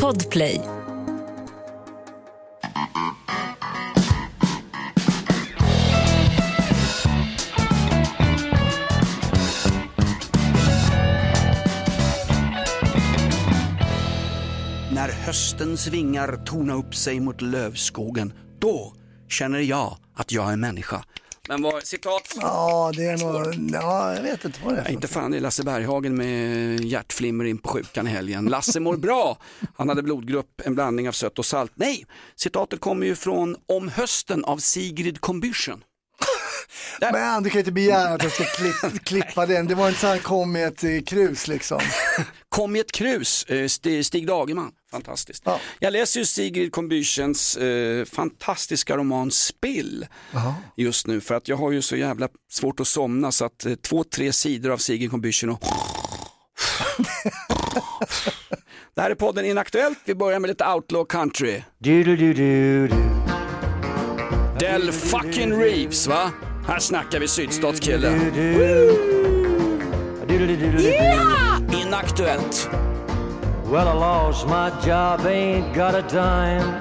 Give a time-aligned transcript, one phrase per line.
[0.00, 0.60] Podplay.
[14.90, 18.94] När höstens vingar tornar upp sig mot lövskogen, då
[19.28, 21.04] känner jag att jag är människa.
[21.52, 22.36] Men vad, citat?
[22.40, 24.84] Ja, det är nog, ja, jag vet inte vad det är.
[24.84, 28.44] Nej, inte fan, det är Lasse Berghagen med hjärtflimmer in på sjukan i helgen.
[28.44, 29.38] Lasse mår bra.
[29.76, 31.72] Han hade blodgrupp, en blandning av sött och salt.
[31.74, 35.80] Nej, citatet kommer ju från Om hösten av Sigrid Combüchen.
[37.12, 39.66] Men du kan ju inte begära att jag ska klipp, klippa den.
[39.66, 41.80] Det var inte så han kom med ett eh, krus liksom.
[42.48, 44.70] Kom i ett krus, eh, St- Stig Dagerman.
[44.90, 45.42] Fantastiskt.
[45.46, 45.60] Ja.
[45.78, 50.06] Jag läser ju Sigrid Combüchens eh, fantastiska roman Spill
[50.76, 53.74] just nu för att jag har ju så jävla svårt att somna så att eh,
[53.74, 55.62] två, tre sidor av Sigrid Combüchen och
[58.94, 59.98] Det här är podden Inaktuellt.
[60.04, 61.62] Vi börjar med lite outlaw country.
[64.60, 66.30] Del fucking Reeves va?
[66.66, 68.08] Här snackar vi sydstatskille.
[71.82, 72.70] Inaktuellt.
[73.64, 76.80] Well, I lost my job, ain't got a dime.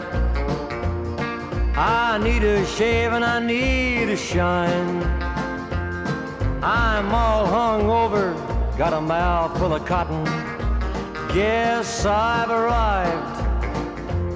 [1.76, 5.02] I need a shave and I need a shine.
[6.62, 8.34] I'm all hung over,
[8.78, 10.24] got a mouth full of cotton.
[11.34, 13.41] Guess I've arrived.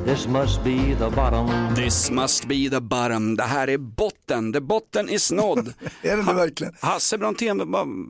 [0.06, 1.76] This must be the bottom.
[1.76, 3.36] This must be the bottom.
[3.36, 4.54] Det här är botten.
[4.54, 5.74] The botten is nådd.
[6.02, 6.74] Är det det verkligen?
[6.80, 7.58] Hasse Brontén,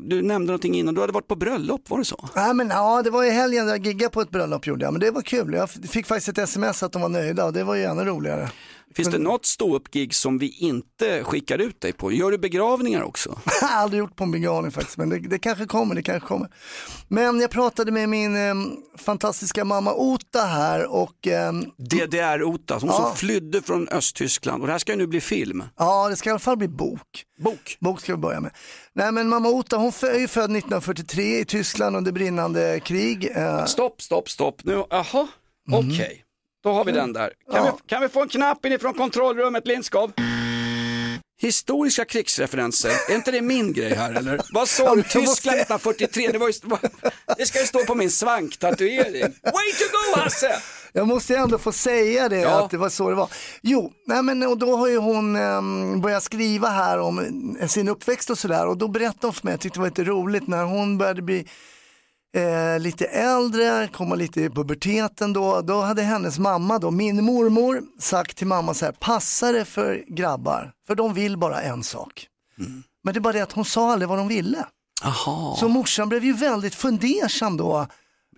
[0.10, 0.94] du nämnde någonting innan.
[0.94, 2.30] Du hade varit på bröllop, var det så?
[2.36, 5.00] Nej, men, ja, det var i helgen jag giggade på ett bröllop gjorde jag, men
[5.00, 5.54] det var kul.
[5.54, 8.50] Jag fick faktiskt ett sms att de var nöjda och det var ju ännu roligare.
[8.96, 12.12] Finns det något ståuppgig som vi inte skickar ut dig på?
[12.12, 13.40] Gör du begravningar också?
[13.62, 16.28] Jag har aldrig gjort på en begravning faktiskt, men det, det kanske kommer, det kanske
[16.28, 16.50] kommer.
[17.08, 18.54] Men jag pratade med min eh,
[18.98, 22.94] fantastiska mamma Ota här och eh, DDR-Ota, hon Ja.
[22.98, 24.62] som flydde från Östtyskland.
[24.62, 25.64] Och det här ska ju nu bli film.
[25.78, 27.24] ja, det ska i alla fall bli bok.
[27.44, 27.78] Bok.
[27.80, 28.52] Bok ska vi börja med.
[28.94, 33.30] Nej men mamma Ota hon är ju född 1943 i Tyskland under brinnande krig.
[33.36, 34.64] Eh, Stopp, stopp, stopp.
[34.64, 35.28] Nu, jaha,
[35.72, 36.22] okej.
[36.66, 37.32] Då har vi den där.
[37.52, 40.12] Kan, vi, kan vi få en knapp inifrån kontrollrummet, Lindskov?
[41.42, 44.42] Historiska krigsreferenser, är inte det min grej här eller?
[44.54, 45.04] Vad sa du?
[45.04, 46.54] Tyskland 1943, det, var ju,
[47.38, 49.22] det ska ju stå på min svanktatuering.
[49.44, 50.56] Way to go Hasse!
[50.94, 52.66] Jag måste ändå få säga det, Ja.
[52.66, 53.30] att det var så det var.
[53.62, 57.90] Jo, nej men, och då har ju hon um, börjat skriva här om eh, sin
[57.90, 60.48] uppväxt och sådär och då berättade hon för mig, jag tyckte det var lite roligt,
[60.48, 61.48] när hon började bli
[62.36, 67.82] eh, lite äldre, komma lite i puberteten då, då hade hennes mamma då, min mormor,
[68.00, 72.28] sagt till mamma så här, passa det för grabbar, för de vill bara en sak.
[73.04, 74.66] Men det är bara det att hon sa aldrig vad de ville.
[75.04, 75.56] Jaha.
[75.56, 77.88] Så morsan blev ju väldigt fundersam då.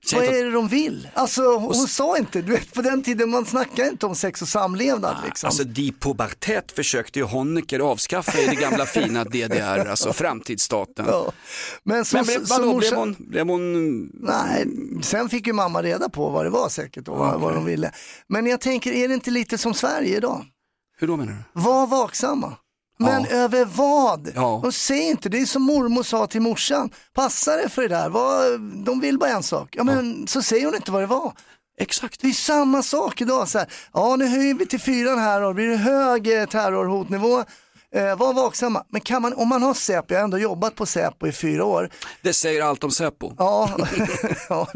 [0.05, 1.09] Säg Vad är det de vill?
[1.13, 4.47] Alltså hon sa inte, du vet på den tiden man snackade inte om sex och
[4.47, 5.47] samlevnad liksom.
[5.47, 11.05] Alltså di pubertet försökte ju Honecker avskaffa i det gamla fina DDR, alltså framtidsstaten.
[11.07, 11.31] ja.
[11.83, 14.67] Men så, Men blev, så, så vadå, morsan, blev hon, blev hon Nej,
[15.03, 17.91] sen fick ju mamma reda på vad det var säkert och vad, vad de ville.
[18.27, 20.45] Men jag tänker, är det inte lite som Sverige idag?
[20.99, 21.61] hur då menar du?
[21.61, 22.55] Var vaksamma.
[22.99, 23.29] Men Ja.
[23.37, 24.31] över vad?
[24.35, 24.59] Ja.
[24.63, 28.09] De säger inte, det är som mormor sa till morsan, passa dig för det där,
[28.09, 29.75] vad, de vill bara en sak.
[29.77, 31.33] Ja men så säger hon inte vad det var.
[31.79, 32.21] Exakt.
[32.21, 33.47] Det är samma sak idag.
[33.47, 37.43] Så här, ja, nu höjer vi till fyran här och blir det hög eh, terrorhotnivå.
[37.95, 38.83] Eh, var vaksamma.
[38.89, 41.65] Men kan man, om man har Säpo, jag har ändå jobbat på Säpo i fyra
[41.65, 41.89] år.
[42.21, 43.33] Det säger allt om Säpo.
[43.37, 43.77] Ja,
[44.49, 44.67] ja.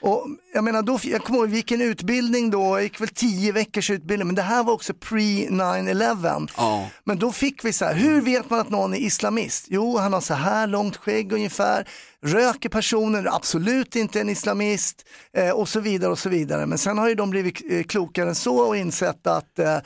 [0.00, 3.08] och jag menar, då, jag kommer ihåg, vi gick en utbildning då, jag gick väl
[3.08, 6.48] tio veckors utbildning, men det här var också pre-9-11.
[6.56, 6.88] Ja.
[7.04, 9.66] Men då fick vi så här, hur vet man att någon är islamist?
[9.68, 11.88] Jo, han har så här långt skägg ungefär,
[12.22, 15.04] röker personen, absolut inte en islamist
[15.36, 16.66] eh, och så vidare och så vidare.
[16.66, 19.78] Men sen har ju de blivit eh, klokare än så och insett att eh,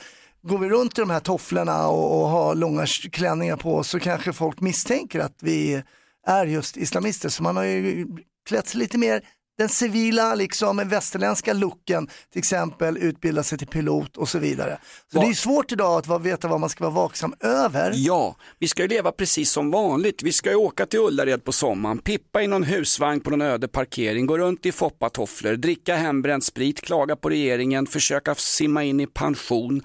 [0.47, 3.99] går vi runt i de här tofflorna och, och har långa klänningar på oss så
[3.99, 5.83] kanske folk misstänker att vi
[6.27, 7.29] är just islamister.
[7.29, 8.07] Så man har ju
[8.45, 9.21] klätt sig lite mer
[9.57, 14.77] den civila, liksom västerländska looken, till exempel utbilda sig till pilot och så vidare.
[15.11, 17.91] Så Va- det är svårt idag att veta vad man ska vara vaksam över.
[17.95, 20.23] Ja, vi ska ju leva precis som vanligt.
[20.23, 23.67] Vi ska ju åka till Ullared på sommaren, pippa i någon husvagn på någon öde
[23.67, 29.07] parkering, gå runt i foppatofflor, dricka hembränd sprit, klaga på regeringen, försöka simma in i
[29.07, 29.81] pension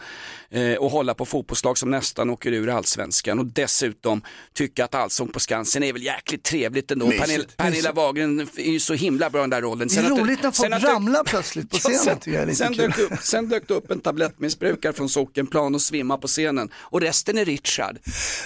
[0.51, 4.23] eh, och hålla på fotbollslag som nästan åker ur allsvenskan och dessutom
[4.53, 7.11] tycka att Allsång på Skansen är väl jäkligt trevligt ändå.
[7.11, 7.93] Pernilla, Pernilla.
[7.93, 9.89] Wahlgren är ju så himla bra den där där rollen.
[9.89, 12.05] Det är Sen att roligt när folk sen att ramlar plötsligt på Ja, scenen.
[12.05, 15.83] sen, tycker jag sen, dök upp, sen dök det upp en tablettmissbrukare från Sockenplan och
[15.83, 17.99] svimmade på scenen och resten är Richard.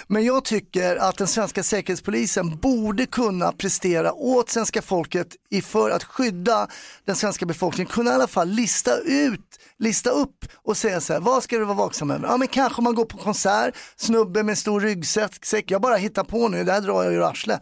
[0.06, 5.90] Men jag tycker att den svenska säkerhetspolisen borde kunna prestera åt svenska folket i för
[5.90, 6.68] att skydda
[7.06, 9.40] den svenska befolkningen, kunna i alla fall lista ut,
[9.78, 12.28] lista upp och säga så här, vad ska du vara vaksam över?
[12.28, 16.48] Ja men kanske man går på konsert, snubbe med stor ryggsäck, jag bara hittar på
[16.48, 17.60] nu, det här drar jag ur arslet.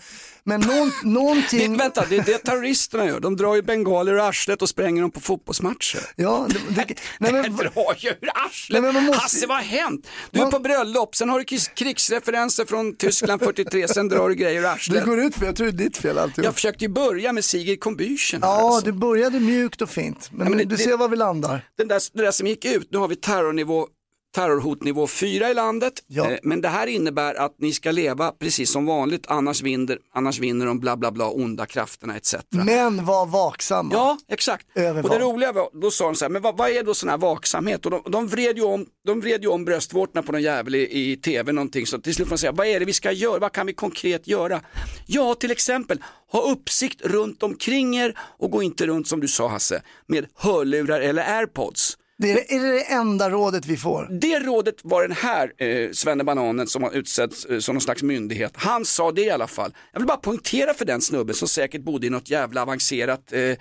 [0.58, 3.20] Men någon, Det, någonting, vänta, det är det terroristerna gör.
[3.20, 6.00] De drar ju bengaler ur arslet och spränger dem på fotbollsmatcher.
[6.16, 8.82] ja, det, det, nej, men, det drar ju ur arslet.
[8.82, 10.06] Nej, men måste- Hasse, vad har hänt?
[10.30, 11.44] Du är Man- på bröllop, sen har du
[11.74, 15.04] krigsreferenser från Tyskland 43, sen drar du grejer ur det arslet.
[15.04, 16.44] går ut för, jag tror det är ditt fel alltihop.
[16.44, 18.32] Jag försökte ju börja med Sigrid Combüchen.
[18.42, 18.84] här, Ja, alltså.
[18.84, 21.64] du började mjukt och fint, men, men det- du det- ser var vi landar.
[21.78, 23.86] Den där, det där som gick ut, nu har vi terrornivå
[24.34, 25.92] terrorhotnivå 4 i landet.
[26.06, 26.30] Ja.
[26.30, 30.38] Eh, Men det här innebär att ni ska leva precis som vanligt, annars vinner, annars
[30.38, 32.34] vinner de bla bla bla, onda krafterna etc.
[32.50, 33.94] Men var vaksamma.
[33.94, 34.66] Ja, exakt.
[34.74, 36.94] Över och det roliga var, då sa de så här, men vad, vad är då
[36.94, 37.84] sån här vaksamhet?
[37.84, 41.10] Och de, de, vred ju om, de vred ju om bröstvårtorna på någon jävel i,
[41.12, 43.38] i tv någonting, så till slut får man säga, vad är det vi ska göra?
[43.38, 44.60] Vad kan vi konkret göra?
[45.06, 49.48] Ja, till exempel, ha uppsikt runt omkring er och gå inte runt, som du sa
[49.48, 51.96] Hasse, med hörlurar eller airpods.
[52.20, 54.08] Det är, är det det enda rådet vi får?
[54.10, 58.02] Det rådet var den här eh, Svenne Bananen som har utsetts eh, som någon slags
[58.02, 58.52] myndighet.
[58.54, 59.74] Han sa det i alla fall.
[59.92, 63.56] Jag vill bara poängtera för den snubben som säkert bodde i något jävla avancerat eh,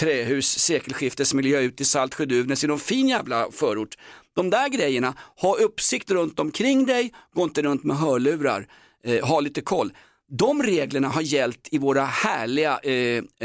[0.00, 3.98] trähus, sekelskiftesmiljö ute i Saltsjö-Duvnäs i någon fin jävla förort.
[4.36, 8.66] De där grejerna, ha uppsikt runt omkring dig, gå inte runt med hörlurar,
[9.04, 9.92] eh, ha lite koll.
[10.32, 12.92] De reglerna har gällt i våra härliga eh,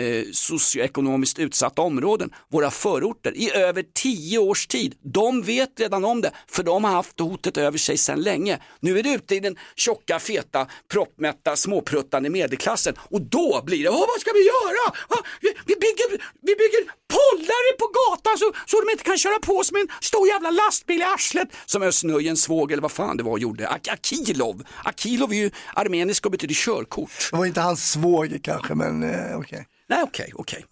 [0.03, 4.95] eh, socioekonomiskt utsatta områden, våra förorter, i över tio års tid.
[5.03, 8.59] De vet redan om det, för de har haft hotet över sig sedan länge.
[8.79, 13.89] Nu är det ute i den tjocka, feta, proppmätta, småpruttande medelklassen och då blir det,
[13.89, 14.95] vad ska vi göra?
[15.09, 19.39] Ah, vi, vi, bygger, vi bygger pollare på gatan så, så de inte kan köra
[19.39, 22.91] på oss med en stor jävla lastbil i arslet som Özz Nujen svåg eller vad
[22.91, 23.67] fan det var gjorde.
[23.67, 24.63] Ak- Akilov.
[24.83, 27.29] Akilov är ju armenisk och betyder körkort.
[27.31, 29.65] Det var inte hans svåger kanske, men eh, okej.
[29.89, 30.65] Nej okej, okej.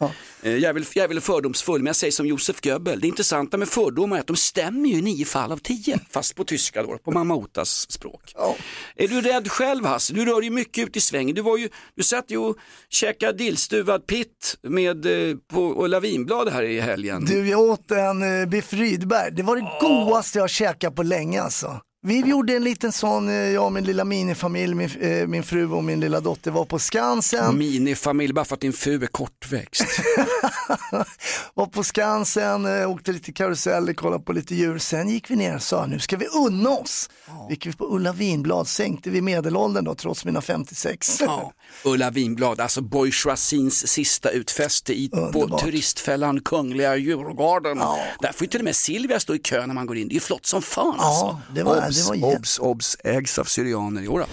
[0.43, 3.07] Eh, Jag, är väl- jag är väl fördomsfull men jag säger som Josef Goebbels, det
[3.07, 6.43] intressanta med fördomar är att de stämmer ju i nio fall av tio, fast på
[6.43, 8.31] tyska då, på mamma Otas språk.
[8.35, 8.55] Ja.
[8.95, 10.13] Är du rädd själv Hasse?
[10.13, 11.35] Du rör ju mycket ut i svängen.
[11.35, 12.57] Du, var ju, du satt ju och
[12.89, 17.25] käkade dillstuvad pitt med, eh, på Ulla Vinblad här i helgen.
[17.25, 19.31] Du, jag åt en eh, biff Rydberg.
[19.31, 21.79] Det var det godaste jag käkat på länge alltså.
[22.05, 25.71] Vi gjorde en liten sån, eh, jag och min lilla minifamilj, min, eh, min fru
[25.71, 27.57] och min lilla dotter var på Skansen.
[27.57, 29.85] Minifamilj, bara för att din fru är kortväxt.
[31.53, 34.77] var på Skansen, eh, åkte lite karuseller, kollade på lite djur.
[34.77, 37.09] Sen gick vi ner och sa nu ska vi unna oss.
[37.49, 41.21] Gick vi på Ulla Vinblad, sänkte vi medelåldern då trots mina 56.
[41.21, 41.53] Ja.
[41.83, 47.77] Ulla Vinblad, alltså bourgeoisiens sista utfäste i, på turistfällan Kungliga Djurgården.
[48.21, 50.11] Där får ju till och med Silvia stå i kö när man går in, det
[50.11, 51.53] är ju flott som fan Ja, alltså.
[51.55, 54.01] det var- obs, det var obs, obs, ägs av syrianer.
[54.01, 54.25] Jodå.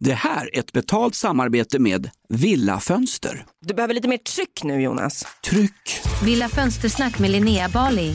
[0.00, 3.44] Det här är ett betalt samarbete med Villa Fönster.
[3.66, 5.26] Du behöver lite mer tryck nu Jonas.
[5.50, 6.00] Tryck!
[6.24, 8.14] Villa Fönstersnack med Linnea Bali.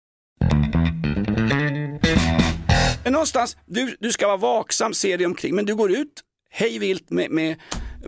[3.11, 6.79] Men någonstans, du, du ska vara vaksam, se dig omkring, men du går ut hej
[6.79, 7.55] vilt med, med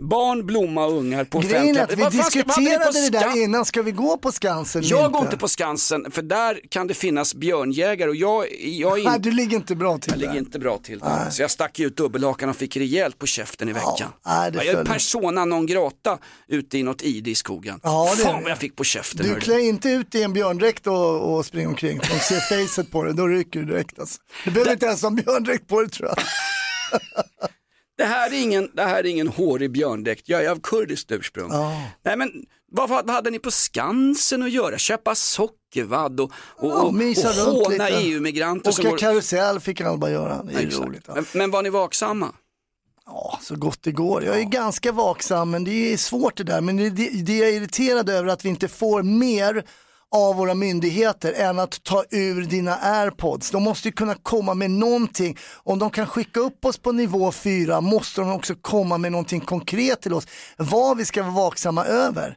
[0.00, 1.84] barn, blomma och ungar på Grejen är offentliga...
[1.84, 4.82] att vi Vad diskuterade det där innan, ska vi gå på Skansen?
[4.84, 9.04] Jag går inte på Skansen, för där kan det finnas björnjägare och jag, jag, är
[9.04, 10.38] Nej, in, du ligger inte bra till jag ligger där.
[10.38, 10.98] inte bra till.
[10.98, 11.30] där.
[11.30, 14.12] Så jag stack ut dubbelhakan och fick rejält på käften i veckan.
[14.24, 17.80] det jag är persona non grata ute i något ide i skogen.
[17.82, 18.42] Ja, det Fan det.
[18.42, 19.26] vad jag fick på käften.
[19.26, 21.98] Du klär inte ut i en björndräkt och, och springer omkring.
[21.98, 23.98] De ser facet på dig, då ryker du direkt.
[23.98, 24.20] Alltså.
[24.44, 26.18] Du behöver inte ens ha en björndräkt på dig tror jag.
[27.96, 31.50] Det här är ingen, det här är ingen hårig björndräkt, jag är av kurdiskt ursprung.
[32.04, 34.78] Nej men vad, vad hade ni på Skansen att göra?
[34.78, 36.94] Köpa sockervadd och, och, Ja, och,
[37.44, 37.88] håna.
[37.88, 38.98] EU-migranter Åka går...
[38.98, 40.86] karusell fick bara göra, det är Exakt.
[40.86, 41.04] roligt.
[41.06, 41.14] Ja.
[41.14, 42.32] Men, men var ni vaksamma?
[43.06, 44.24] Ja, så gott det går.
[44.24, 46.60] Jag är ganska vaksam, men det är svårt det där.
[46.60, 49.64] Men det, det, det jag är irriterad över att vi inte får mer
[50.14, 53.50] av våra myndigheter än att ta ur dina airpods.
[53.50, 55.36] De måste ju kunna komma med någonting.
[55.62, 59.40] Om de kan skicka upp oss på nivå 4 måste de också komma med någonting
[59.40, 60.26] konkret till oss.
[60.56, 62.36] Vad vi ska vara vaksamma över.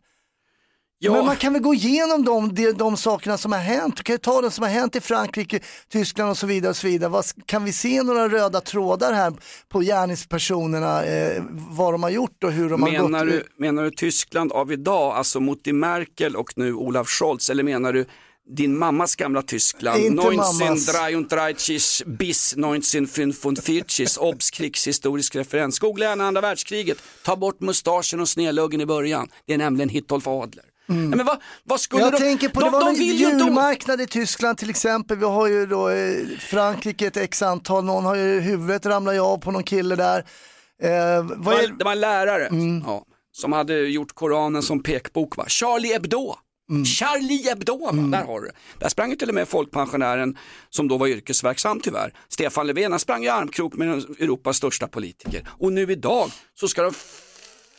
[1.00, 3.98] Ja, Men man kan väl gå igenom de, de, de sakerna som har hänt.
[3.98, 5.60] Du kan ju ta det som har hänt i Frankrike,
[5.92, 6.70] Tyskland och så vidare.
[6.70, 7.10] Och så vidare.
[7.10, 9.34] Vad, kan vi se några röda trådar här
[9.70, 13.34] på gärningspersonerna, eh, vad de har gjort och hur de har menar, gått?
[13.34, 17.64] du, menar du Tyskland av idag, alltså mot die Merkel och nu Olaf Scholz, eller
[17.64, 18.06] menar du
[18.50, 20.62] din mammas gamla Tyskland, Inte mammas.
[20.62, 25.80] 1933 bis 1945, obs krigshistorisk referens.
[25.80, 30.28] Googla gärna andra världskriget, ta bort mustaschen och snedluggen i början, det är nämligen Hitolf
[30.28, 30.66] Adler.
[30.88, 32.14] Nej, men vad, vad skulle Mm.
[32.14, 35.18] Jag de, tänker på, de, det var de en vill djurmarknad i Tyskland till exempel.
[35.18, 39.20] Vi har ju då eh, Frankrike ett x antal, någon har ju huvudet ramlar ju
[39.20, 40.20] av på någon kille där.
[40.20, 42.84] Eh, Det vad var, är, det var en lärare Mm.
[42.86, 45.38] ja, som hade gjort Koranen som pekbok.
[45.38, 45.46] Va?
[45.48, 46.36] Charlie Hebdo.
[46.70, 46.86] Mm.
[46.86, 47.92] Charlie Hebdo, va?
[48.18, 48.54] där har du det.
[48.80, 50.38] Där sprang ju till och med folkpensionären
[50.70, 52.14] som då var yrkesverksam tyvärr.
[52.30, 53.90] Stefan Löfven, han sprang i armkrok med
[54.20, 55.48] Europas största politiker.
[55.60, 56.94] Och nu idag så ska de,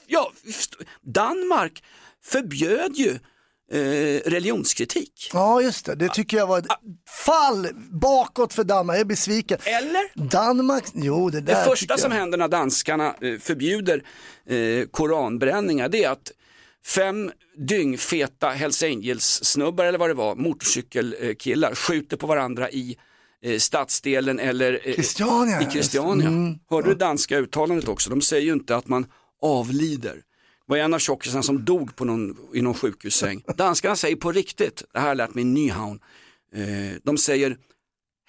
[0.07, 0.33] ja,
[1.15, 1.83] Danmark
[2.29, 3.19] förbjöd ju
[3.73, 5.31] eh, religionskritik.
[5.33, 6.67] ja just det, det tycker jag var ett
[7.27, 8.95] fall bakåt för Danmark.
[8.97, 9.59] Jag är besviken.
[9.65, 10.29] Eller?
[10.29, 12.01] Danmark, jo det där Det första jag.
[12.01, 14.03] som händer när danskarna eh, förbjuder
[14.47, 16.33] eh, koranbränningar det är att
[16.87, 17.31] fem
[17.69, 22.97] dyngfeta Hells Angels-snubbar eller vad det var, motorcykelkillar, skjuter på varandra i
[23.43, 25.71] eh, stadsdelen eller eh, Christiania, i.
[25.71, 26.29] Christiania.
[26.29, 26.59] Mm.
[26.71, 28.11] Hörde du det danska uttalandet också?
[28.11, 29.07] De säger ju inte att man
[29.43, 30.17] avlider.
[30.69, 33.43] Var en av tjockisarna som dog på någon, i någon sjukhussäng.
[33.57, 36.01] Danskarna säger på riktigt, det här har jag lärt mig i Nyhavn,
[36.55, 37.57] eh, de säger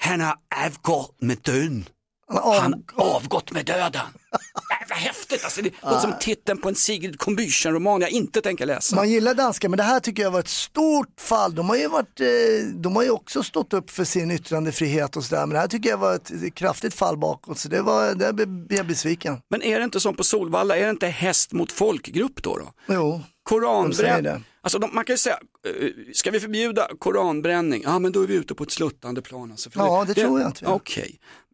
[0.02, 1.86] han har avgått med döden.
[2.30, 4.02] Han har avgått med döden.
[4.80, 5.62] Jävla häftigt alltså.
[5.62, 8.96] Det låter som titeln på en Sigrid Combüchen-roman jag inte tänker läsa.
[8.96, 11.56] Man gillar danska men det här tycker jag var ett stort fall.
[11.56, 12.28] De har ju, varit, eh,
[12.76, 15.90] de har ju också stått upp för sin yttrandefrihet och sådär men det här tycker
[15.90, 19.38] jag var ett kraftigt fall bakåt så det var, där blev jag besviken.
[19.50, 22.58] Men är det inte som på Solvalla, är det inte häst mot folkgrupp då?
[22.58, 22.72] då?
[22.88, 24.24] Jo, de Koranbränning.
[24.24, 24.42] det.
[24.62, 27.82] Alltså de, man kan ju säga, eh, ska vi förbjuda koranbränning?
[27.86, 29.52] Ja men då är vi ute på ett sluttande plan.
[29.52, 30.66] Alltså, För Ja, det tror jag inte.
[30.66, 31.20] Okej.
[31.20, 31.49] Eh,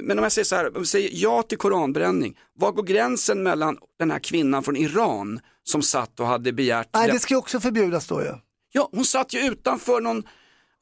[0.00, 3.42] Men om jag säger så här, om jag säger ja till koranbränning, var går gränsen
[3.42, 7.38] mellan den här kvinnan från Iran som satt och hade begärt nej det ska ju
[7.38, 8.32] också förbjudas då ju.
[8.72, 10.22] Ja, hon satt ju utanför någon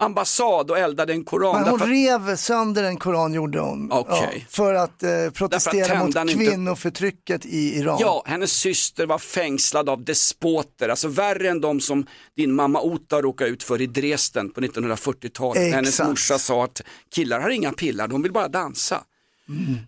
[0.01, 1.55] ambassad och eldade en koran.
[1.55, 3.93] Men hon därför att- rev sönder en koran gjorde hon.
[3.93, 4.47] Okej.
[4.51, 7.99] för att eh, protestera mot tände han inte- kvinnoförtrycket i Iran.
[8.01, 13.23] Ja, hennes syster var fängslad av despoter, alltså värre än de som din mamma Ota
[13.23, 15.57] råkade ut för i Dresden på 1940-talet.
[15.63, 15.75] Exakt.
[15.75, 16.83] Hennes morsa sa att
[17.15, 19.03] killar har inga pillar, de vill bara dansa.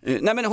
[0.07, 0.45] Eh, Nej men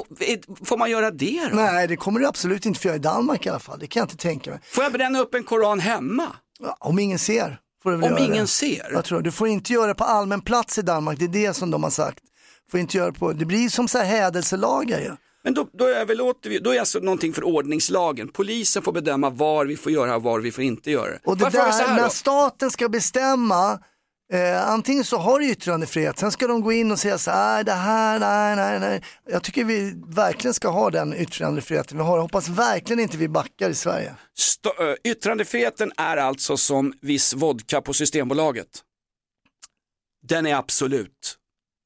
[0.66, 1.60] får man göra det då?
[1.60, 1.74] Mm.
[1.74, 4.00] Nej det kommer du absolut inte få göra i Danmark i alla fall, det kan
[4.00, 4.60] jag inte tänka mig.
[4.64, 6.28] Får jag bränna upp en koran hemma?
[6.60, 8.48] Ja, Om ingen ser Om göra ingen det.
[8.48, 8.90] ser?
[8.92, 11.54] Jag tror, du får inte göra det på allmän plats i Danmark, det är det
[11.54, 12.20] som de har sagt.
[12.72, 15.12] Får inte göra på, det blir som så här hädelselagar ju.
[15.44, 18.28] Men då, då, överlåter vi, då är alltså någonting för ordningslagen.
[18.28, 21.20] Polisen får bedöma var vi får göra och var vi får inte göra det.
[21.24, 23.80] Och det så där, när staten ska bestämma,
[24.34, 27.56] eh, antingen så har du yttrandefrihet, sen ska de gå in och säga så här,
[27.56, 29.02] "Nej, det här, nej, nej, nej.
[29.30, 32.16] Jag tycker vi verkligen ska ha den yttrandefriheten vi har.
[32.18, 34.16] Jag hoppas verkligen inte vi backar i Sverige.
[34.38, 38.68] St- ö, yttrandefriheten är alltså som viss vodka på Systembolaget.
[40.28, 41.38] Den är absolut.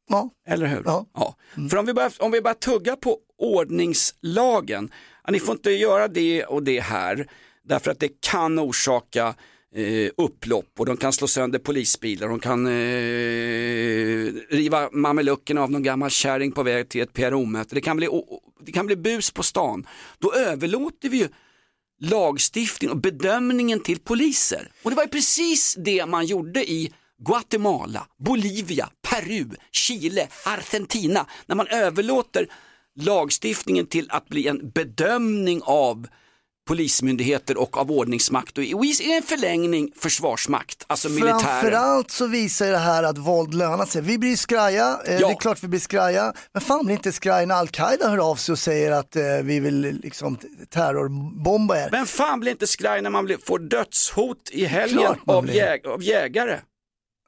[0.10, 0.30] Ja.
[0.48, 0.82] Eller hur?
[0.86, 1.36] Ja.
[1.70, 4.92] För om vi, börjar, om vi börjar tugga på ordningslagen,
[5.24, 7.28] ja, ni får inte göra det och det här,
[7.64, 9.36] därför att det kan orsaka
[9.75, 12.72] eh, upplopp och de kan slå sönder polisbilar, de kan eh,
[14.50, 18.10] riva mameluckerna av någon gammal kärring på väg till ett PRO-möte, det kan, bli,
[18.66, 19.88] det kan bli bus på stan.
[20.20, 21.28] Då överlåter vi ju
[22.01, 24.72] lagstiftning och bedömningen till poliser.
[24.84, 26.94] Och det var ju precis det man gjorde i
[27.25, 31.25] Guatemala, Bolivia, Peru, Chile, Argentina.
[31.46, 32.48] När man överlåter
[32.96, 36.08] lagstiftningen till att bli en bedömning av
[36.72, 41.40] polismyndigheter och av ordningsmakt och i en förlängning försvarsmakt, alltså militären.
[41.40, 44.01] Framförallt så visar det här att våld lönar sig.
[44.01, 45.28] Vi blir skraja, eh, Ja.
[45.28, 48.36] det är klart vi blir skraja, men fan blir inte skraj när Al-Qaida hör av
[48.36, 50.38] sig och säger att eh, vi vill liksom
[50.70, 51.90] terrorbomba er.
[51.92, 56.04] Vem fan blir inte skraj när man blir, får dödshot i helgen av, jäg, av
[56.04, 56.60] jägare?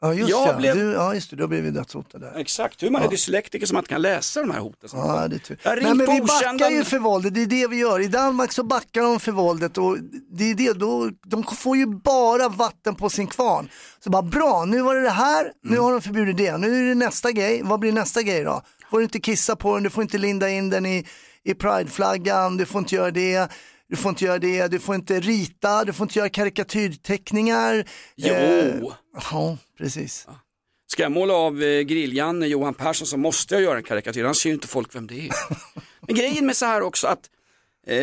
[0.06, 0.58] Ja just, jag ja.
[0.58, 2.34] blev- Du, ja just det, du har blivit dödshotad där.
[2.40, 4.90] Exakt, hur man är dyslektiker som man inte kan läsa de här hoten.
[4.94, 5.58] Ja, det är tur.
[5.64, 8.00] Jag Nej, men vi backar ju för våldet, det är det vi gör.
[8.00, 9.98] I Danmark så backar de för våldet och
[10.32, 13.70] det är det, då, de får ju bara vatten på sin kvarn.
[14.00, 15.84] Så bara bra, nu var det det här, nu Mm.
[15.84, 18.62] har de förbjudit det, nu är det nästa grej, vad blir nästa grej då?
[18.90, 21.06] Får du inte kissa på den, du får inte linda in den i,
[21.44, 23.50] i prideflaggan, du får inte göra det.
[23.90, 27.86] Du får inte göra det, du får inte rita, du får inte göra karikatyrteckningar.
[28.16, 28.34] Jo.
[28.34, 28.76] Eh,
[29.32, 30.28] ja, precis.
[30.88, 34.38] Ska jag måla av eh, Grill-Janne, Johan Persson, så måste jag göra en karikatyr, annars
[34.38, 35.32] ser ju inte folk vem det är.
[36.08, 37.30] Men grejen med så här också att
[37.88, 37.98] eh,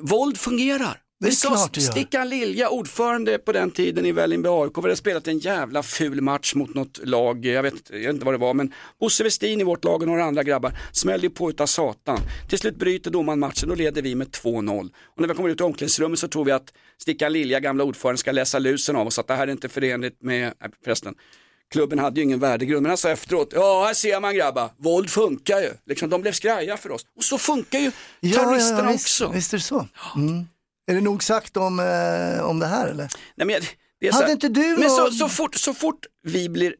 [0.00, 1.00] våld fungerar.
[1.20, 1.90] Det är sa klart det gör.
[1.90, 6.54] Stickan Lilja, ordförande på den tiden i Vällingby AIK, hade spelat en jävla ful match
[6.54, 9.60] mot något lag, jag vet, inte- jag vet inte vad det var, men Bosse Westin
[9.60, 12.20] i vårt lag och några andra grabbar smällde på utav satan.
[12.48, 14.90] Till slut bryter domaren matchen, då leder vi med 2-0.
[15.04, 16.72] Och när vi kommer ut i omklädningsrummet så tror vi att
[17.02, 20.22] Stickan Lilja, gamla ordförande, ska läsa lusen av oss, att det här är inte förenligt
[20.22, 21.14] med, nej, förresten,
[21.72, 25.10] klubben hade ju ingen värdegrund, men han sa efteråt, ja här ser man grabbar, våld
[25.10, 25.70] funkar ju.
[25.86, 27.02] Liksom, de blev skraja för oss.
[27.16, 27.90] Och så funkar ju
[28.32, 29.30] terroristerna visst, också.
[29.34, 29.86] Visst är det så.
[30.16, 30.44] Mm.
[30.88, 33.08] Är det nog sagt om, eh, om det här eller?
[33.36, 33.60] Nej, men
[34.00, 36.48] det är så Hade här- inte du men så, någon- så, fort, så fort vi
[36.48, 36.74] blir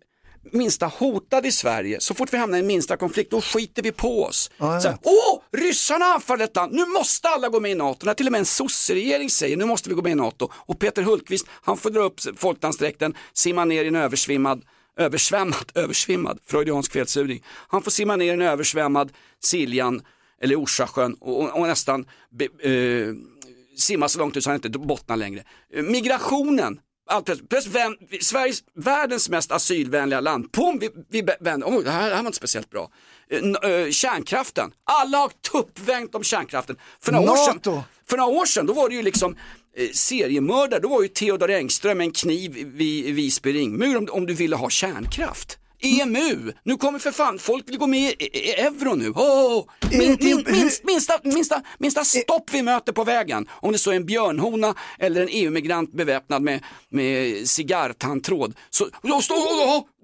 [0.52, 4.24] minsta hotade i Sverige, så fort vi hamnar i minsta konflikt, då skiter vi på
[4.24, 4.50] oss.
[4.58, 4.98] Ja, så här.
[5.02, 8.06] Åh, ryssarna anfaller ett land, nu måste alla gå med i NATO.
[8.06, 10.48] När till och med en sosseregering säger nu måste vi gå med i NATO.
[10.54, 14.62] Och Peter Hultqvist, han får dra upp folkdansdräkten, simma ner i en översvimmad
[14.96, 17.44] översvämmad, översvimmad, freudiansk felsugning.
[17.68, 19.12] Han får simma ner i en översvämmad
[19.44, 20.02] Siljan
[20.42, 23.14] eller Orsasjön och, och, och nästan be, eh,
[23.78, 25.44] simma så långt ut så han inte bottnar längre.
[25.74, 31.84] Eh, Migrationen, allt plötsligt, vem, Sveriges, världens mest asylvänliga land, pum, vi, vi vänder, oh,
[31.84, 32.90] det, här, det här var inte speciellt bra.
[33.30, 36.76] N- eh, kärnkraften, alla har tuppvängt om kärnkraften.
[37.00, 37.60] För några, år sedan,
[38.08, 39.36] för några år sedan då var det ju liksom
[39.76, 44.34] eh, seriemördare, då var ju Theodor Engström en kniv vid Visby ringmur om, om du
[44.34, 45.58] ville ha kärnkraft.
[45.80, 49.06] EMU, nu kommer för fan, folk vill gå med i, i, i euro nu.
[49.06, 53.78] Är min, det min, minst, minsta, minsta, minsta stopp vi möter på vägen, om det
[53.78, 59.34] så är en björnhona eller en EU-migrant beväpnad med, med cigarrtandtråd, så då, stå,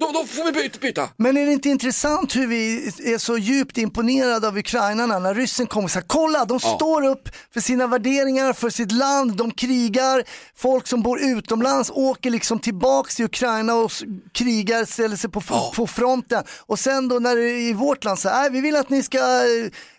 [0.01, 0.79] då, då, får vi byta.
[0.81, 1.09] byta.
[1.17, 5.67] Men är det inte intressant hur vi är så djupt imponerade av ukrainarna när ryssen
[5.67, 10.25] kommer och säger kolla de står upp för sina värderingar, för sitt land, de krigar,
[10.57, 13.93] folk som bor utomlands åker liksom tillbaks till Ukraina och
[14.33, 15.43] krigar, ställer sig på,
[15.77, 18.61] på fronten och sen då när det är i vårt land så här, "Nej, vi
[18.61, 19.19] vill att ni ska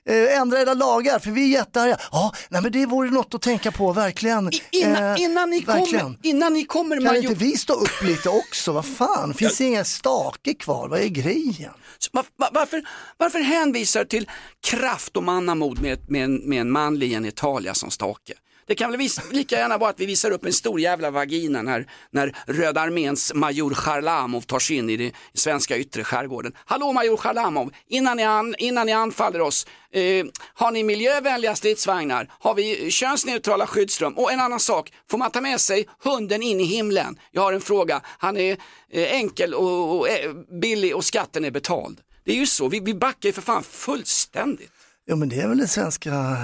[0.10, 1.98] eh, ändra era lagar för vi är jättearga.
[2.12, 4.54] Ja, nej men det vore något att tänka på, verkligen.
[4.54, 6.00] I- Innan, Eh, innan, ni verkligen.
[6.06, 8.72] kommer, innan ni kommer Kan inte vi stå upp lite också?
[8.72, 10.88] Vad fan, finns det inga stake kvar?
[10.88, 11.72] Vad är grejen?
[11.98, 12.84] Så va- va- Varför,
[13.18, 14.30] varför hänvisar till
[14.68, 18.34] kraft och mannamod med, med, en, med en manlig genitalia som stake?
[18.68, 21.88] Det kan väl lika gärna vara att vi visar upp en stor jävla vagina när,
[22.12, 26.54] när Röda arméns major Charlamov tar sig in i den svenska yttre skärgården.
[26.66, 32.32] Hallå major Charlamov, innan ni, an, innan ni anfaller oss, eh, har ni miljövänliga stridsvagnar?
[32.40, 34.14] Har vi eh, könsneutrala skyddsrum?
[34.14, 37.20] Och en annan sak, får man ta med sig hunden in i himlen?
[37.32, 38.58] Jag har en fråga, han är
[38.92, 42.02] eh, enkel och, och eh, billig och skatten är betald.
[42.24, 44.72] Det är ju så, vi, vi backar ju för fan fullständigt.
[45.08, 46.38] Jo men det är väl den svenska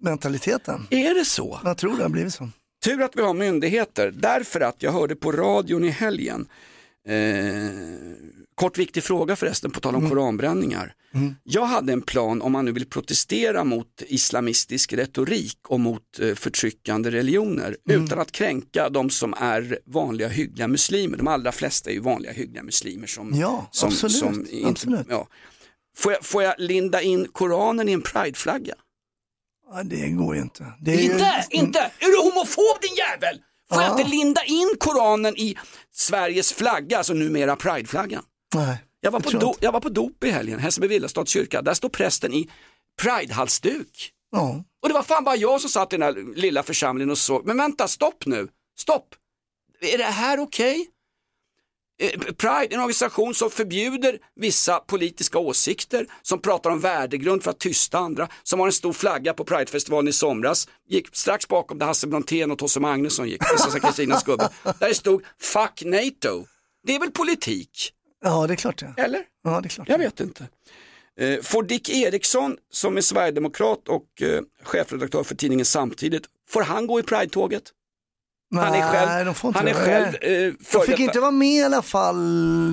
[0.00, 0.86] mentaliteten.
[0.90, 1.60] Är det så?
[1.64, 2.48] Jag tror det har blivit så.
[2.84, 6.48] Tur att vi har myndigheter, därför att jag hörde på radion i helgen,
[7.08, 7.14] eh,
[8.54, 10.94] kort viktig fråga förresten på tal om koranbränningar.
[11.44, 16.34] Jag hade en plan om man nu vill protestera mot islamistisk retorik och mot eh,
[16.34, 21.16] förtryckande religioner utan att kränka de som är vanliga hyggliga muslimer.
[21.16, 25.06] De allra flesta är ju vanliga hyggliga muslimer som, Ja, som, absolut, som inte, absolut.
[25.10, 25.26] Ja.
[25.96, 28.74] Får, jag, får jag linda in koranen i en prideflagga?
[29.72, 30.72] Ja, det går ju inte.
[30.80, 31.78] Det är ju- Inte, inte!
[31.78, 33.40] Är du homofob din jävel?
[33.72, 33.98] Får jag Ja.
[34.00, 35.56] inte linda in Koranen i
[35.92, 38.22] Sveriges flagga, alltså numera prideflaggan?
[38.54, 38.76] Nej.
[39.00, 39.58] Jag var, på do, inte.
[39.64, 41.62] jag var på dop i helgen, Hässelby Villastads kyrka.
[41.62, 42.50] Där står prästen i
[43.02, 44.10] Pride-halsduk.
[44.32, 44.64] Ja.
[44.82, 47.46] Och det var fan bara jag som satt i den här lilla församlingen och såg.
[47.46, 48.48] Men vänta, stopp nu.
[48.78, 49.14] Stopp.
[49.80, 50.80] Är det här okej?
[50.80, 50.86] Eh,
[52.36, 57.58] Pride är en organisation som förbjuder vissa politiska åsikter, som pratar om värdegrund för att
[57.58, 61.86] tysta andra, som har en stor flagga på Pridefestivalen i somras, gick strax bakom där
[61.86, 63.42] Hasse Brontén och Tosse Magnusson gick,
[63.82, 64.48] Kristinas gubbe.
[64.62, 66.46] Där det stod Fuck NATO.
[66.86, 67.92] Det är väl politik?
[68.24, 68.94] ja, det är klart det.
[69.02, 69.24] Eller?
[69.44, 69.88] Ja, det är klart.
[69.88, 70.48] Jag vet inte.
[71.20, 76.86] Eh, Får Dick Eriksson som är sverigedemokrat och eh, chefredaktör för tidningen Samtidigt, får han
[76.86, 77.62] gå i Pride-tåget?
[78.54, 80.46] Han är själv, Nej, de får inte han är själv Nej.
[80.46, 82.16] eh, De fick inte vara med i alla fall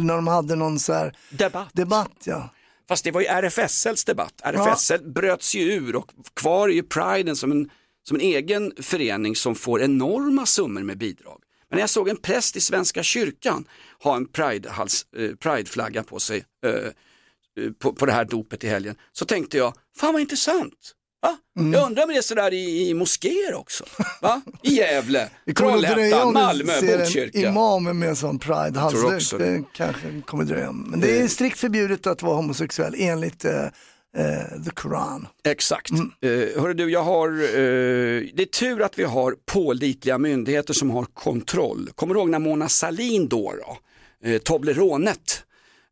[0.04, 1.70] när de hade någon så här debatt.
[1.74, 2.24] debatt.
[2.24, 2.50] Ja.
[2.88, 4.34] Fast det var ju RFSLs debatt.
[4.44, 7.70] RFSL bröts ju ur och kvar är ju Priden som en,
[8.08, 11.42] som en egen förening som får enorma summor med bidrag.
[11.70, 13.66] Men jag såg en präst i Svenska kyrkan
[14.04, 18.96] ha en eh, Pride-flagga på sig eh, eh, på, på det här dopet i helgen
[19.12, 20.92] så tänkte jag, fan vad intressant.
[21.26, 21.38] Va?
[21.60, 21.74] Mm.
[21.74, 23.84] Jag undrar om det är sådär i, i moskéer också.
[24.22, 24.42] Va?
[24.62, 27.50] I Gävle, Trollhättan, Malmö, ser en Botkyrka.
[27.50, 29.40] imam med en sån tror också pride-halsduk.
[29.40, 29.58] det.
[29.58, 30.72] Det kanske kommer dröja.
[30.72, 33.64] Men det är strikt förbjudet att vara homosexuell enligt eh,
[34.18, 35.28] eh, the Koran.
[35.44, 35.90] Exakt.
[35.90, 36.12] Mm.
[36.62, 41.06] hörru du, jag har, eh, det är tur att vi har pålitliga myndigheter som har
[41.14, 41.90] kontroll.
[41.96, 43.78] Kommer du ihåg när Mona Salin då, då
[44.30, 45.44] eh, Tobleronet,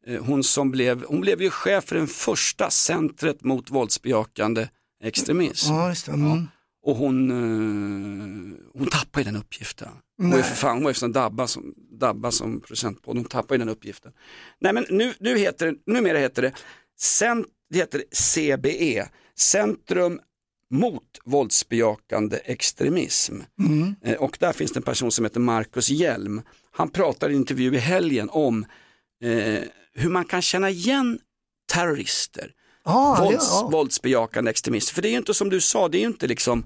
[0.08, 4.68] eh, hon som blev, hon blev ju chef för den första centret mot våldsbejakande
[5.04, 5.74] extremism.
[5.74, 6.12] Ja, just det.
[6.12, 6.48] Mm.
[6.86, 9.90] Och hon, eh, hon tappade ju den uppgiften.
[10.18, 13.60] Hon var ju för fan, hon som Dabba som, Dabba som producentpodd, hon tappade ju
[13.60, 14.12] den uppgiften.
[14.60, 16.54] Nej men nu, nu heter det, numera heter det,
[17.00, 20.20] cent, det heter CBE, Centrum
[20.70, 23.36] mot våldsbejakande extremism.
[24.02, 26.42] Eh, och där finns det en person som heter Marcus Hjelm.
[26.72, 28.66] Han pratar i en intervju i helgen om
[29.22, 29.64] eh,
[29.94, 31.20] hur man kan känna igen
[31.74, 32.52] terrorister
[32.86, 33.70] Ja, det- vålds, ja.
[33.72, 34.94] våldsbejakande extremister.
[34.94, 36.66] För det är ju inte som du sa, det är ju inte liksom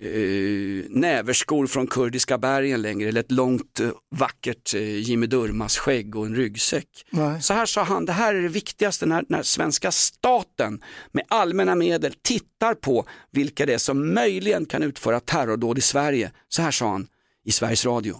[0.00, 6.16] eh, näverskor från kurdiska bergen längre eller ett långt eh, vackert eh, Jimmy Durmas skägg
[6.16, 6.88] och en ryggsäck.
[7.10, 7.42] Nej.
[7.42, 10.80] Så här sa han, det här är det viktigaste när, när svenska staten
[11.12, 16.30] med allmänna medel tittar på vilka det är som möjligen kan utföra terrordåd i Sverige.
[16.48, 17.06] Så här sa han
[17.44, 18.16] i Sveriges Radio.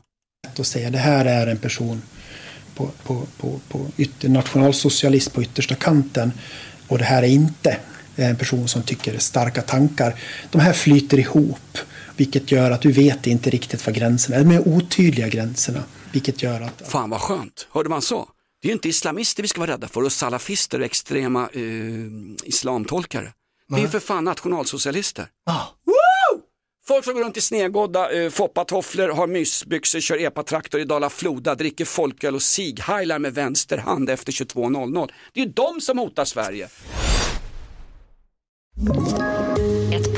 [0.59, 2.03] att säga det här är en person
[2.75, 6.33] på, på, på, på ytter, nationalsocialist på yttersta kanten
[6.89, 7.77] och det här är inte
[8.17, 10.21] en person som tycker starka tankar.
[10.51, 11.79] De här flyter ihop
[12.17, 14.45] vilket gör att du vet inte riktigt vad gränserna är.
[14.45, 18.29] De är otydliga gränserna vilket gör att Fan vad skönt, hörde man så?
[18.63, 21.61] Det är ju inte islamister vi ska vara rädda för och salafister och extrema eh,
[22.45, 23.33] islamtolkare.
[23.69, 25.27] Det är för fan nationalsocialister.
[25.47, 25.84] Woo!
[26.87, 31.85] Folk som går runt i snedgådda eh, foppatofflor, har mysbyxor, kör epatraktor i Dala-Floda, dricker
[31.85, 35.11] folköl och sighailar med vänster hand efter 22.00.
[35.33, 36.69] Det är ju de som hotar Sverige.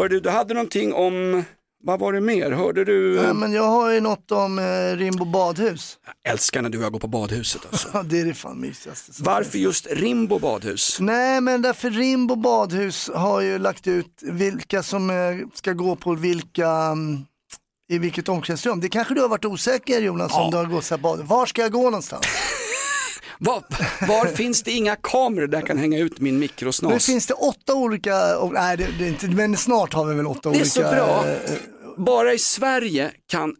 [0.00, 1.44] Hörde du, du hade någonting om,
[1.84, 2.50] vad var det mer?
[2.50, 3.14] Hörde du?
[3.14, 5.98] Ja, men jag har ju något om eh, Rimbo badhus.
[6.22, 7.88] Jag älskar när du och jag går på badhuset alltså.
[7.94, 9.12] Ja, det är det fan mysigaste.
[9.18, 11.00] Varför just Rimbo badhus?
[11.00, 15.16] Nej, men därför Rimbo badhus har ju lagt ut vilka som eh,
[15.54, 17.24] ska gå på vilka mm,
[17.88, 18.80] i vilket omklädningsrum.
[18.80, 21.20] Det kanske du har varit osäker Jonas om du har gått så här bad.
[21.20, 22.26] Var ska jag gå någonstans?
[23.42, 23.64] Var,
[24.08, 27.06] var finns det inga kameror där jag kan hänga ut min Nu mikrosnas?
[27.06, 30.26] finns det åtta olika, och, nej det, det är inte, men snart har vi väl
[30.26, 30.70] åtta Det är olika.
[30.70, 31.26] så bra.
[31.28, 31.52] eh,
[31.96, 33.56] Bara i Sverige kan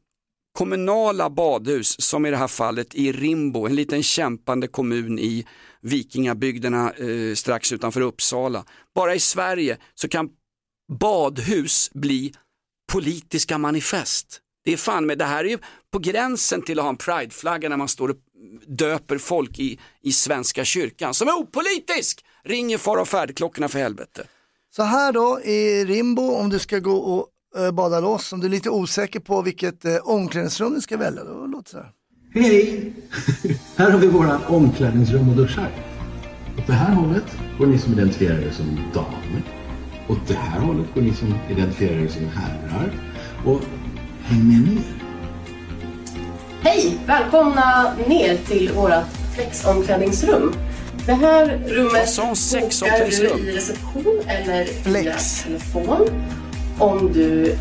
[0.58, 5.46] kommunala badhus, som i det här fallet i Rimbo, en liten kämpande kommun i
[5.82, 8.64] vikingabygderna eh, strax utanför Uppsala.
[8.94, 10.28] Bara i Sverige så kan
[11.00, 12.32] badhus bli
[12.92, 14.40] politiska manifest.
[14.64, 15.58] Det är fan med, det här är ju
[15.92, 18.16] på gränsen till att ha en prideflagga när man står och
[18.66, 22.24] döper folk i, i Svenska kyrkan som är opolitisk.
[22.44, 24.26] Ringer far och färdklockorna för helvete.
[24.76, 27.26] Så här då i Rimbo om du ska gå och
[27.60, 31.24] eh, bada loss, om du är lite osäker på vilket eh, omklädningsrum du ska välja,
[31.24, 31.92] då låter det så här.
[32.34, 32.92] Hej!
[33.76, 35.70] här har vi våra omklädningsrum och duschar.
[36.58, 37.24] Åt det här hållet
[37.58, 39.42] går ni som identifierar er som damer.
[40.08, 42.92] Åt det här hållet går ni som identifierar er som herrar.
[43.44, 43.60] Och
[44.22, 45.09] häng med ner.
[46.80, 46.98] Hej!
[47.06, 48.92] Välkomna ner till vårt
[49.34, 50.54] flexomklädningsrum.
[51.06, 52.34] Det här rummet sa hon,
[52.80, 54.84] bokar du i reception eller Flex.
[55.06, 55.18] via
[55.58, 56.08] telefon
[56.78, 57.56] om du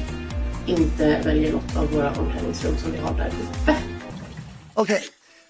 [0.68, 3.76] inte väljer något av våra omklädningsrum som vi har där uppe.
[4.74, 5.02] Okej,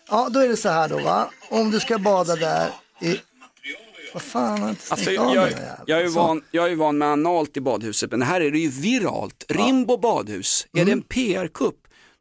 [0.10, 1.30] ja då är det så här då va.
[1.50, 2.70] Om du ska bada där
[3.02, 3.20] i...
[4.14, 5.84] Vad fan har inte Alltså, stängt jag, av jag, den jäveln?
[5.86, 6.20] jag, är ju Så.
[6.20, 9.46] van, jag är ju van med analt i badhuset, men här är det ju viralt.
[9.50, 11.76] Rimbo badhus, är det en PR-kupp?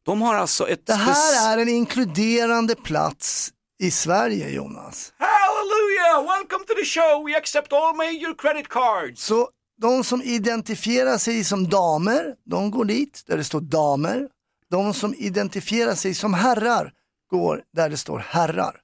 [0.08, 0.86] De har alltså ett...
[0.86, 5.12] Det här är en inkluderande plats i Sverige Jonas.
[5.18, 6.36] Hallelujah!
[6.36, 7.26] Welcome to the show!
[7.26, 9.22] We accept all major credit cards!
[9.22, 9.48] Så
[9.80, 14.28] de som identifierar sig som damer, de går dit där det står damer.
[14.70, 16.92] De som identifierar sig som herrar
[17.30, 18.80] går där det står herrar.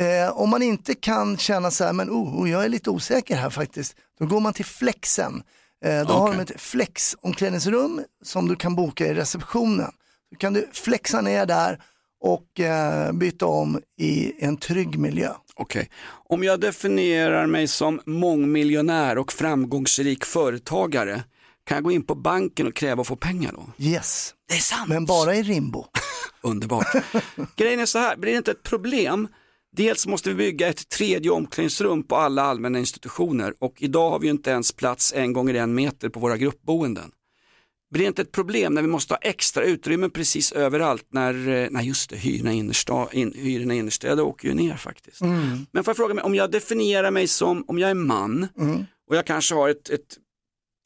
[0.00, 3.36] Eh, om man inte kan känna så här, men oh, oh, jag är lite osäker
[3.36, 5.42] här faktiskt, då går man till flexen.
[5.84, 9.92] Eh, då har de ett flexomklädningsrum som du kan boka i receptionen.
[10.38, 11.80] Kan du flexa ner där
[12.24, 15.30] och eh, byta om i en trygg miljö.
[15.54, 15.90] Okej,
[16.28, 21.22] om jag definierar mig som mångmiljonär och framgångsrik företagare,
[21.64, 23.84] kan jag gå in på banken och kräva att få pengar då?
[23.84, 24.88] Yes, Det är sant.
[24.88, 25.84] men bara i Rimbo.
[26.42, 26.86] Underbart.
[27.56, 29.28] Grejen är så här, blir det inte ett problem,
[29.76, 34.28] dels måste vi bygga ett tredje omklädningsrum på alla allmänna institutioner och idag har vi
[34.28, 37.10] inte ens plats en gånger en meter på våra gruppboenden.
[37.94, 41.68] Blir det inte ett problem när vi måste ha extra utrymme precis överallt när, eh,
[41.70, 45.20] nej just det, hyrorna i innersta- in, hyrorna i innerstäder åker ju ner faktiskt.
[45.20, 45.66] Mm.
[45.72, 48.84] Men får jag fråga mig, om jag definierar mig som, om jag är man Mm.
[49.10, 50.16] och jag kanske har ett, ett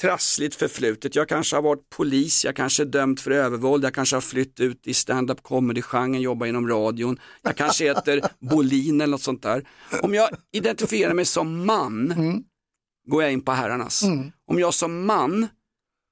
[0.03, 4.17] trassligt förflutet, jag kanske har varit polis, jag kanske är dömd för övervåld, jag kanske
[4.17, 9.23] har flytt ut i stand-up comedy-genren, jobbar inom radion, jag kanske heter Bolin eller något
[9.23, 9.69] sånt där.
[10.03, 12.15] Om jag identifierar mig som man,
[13.09, 14.03] går jag in på herrarnas.
[14.51, 15.47] Om jag som man